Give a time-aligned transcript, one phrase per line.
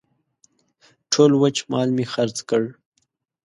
[1.11, 2.63] ټول وچ مال مې خرڅ کړ.